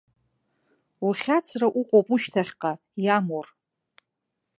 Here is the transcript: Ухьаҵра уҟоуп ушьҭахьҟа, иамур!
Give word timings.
Ухьаҵра 1.07 1.67
уҟоуп 1.79 2.07
ушьҭахьҟа, 2.13 2.71
иамур! 3.03 3.47